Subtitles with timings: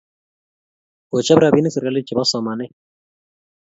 [1.09, 2.71] Kochap rapinik serkalit chepo somanet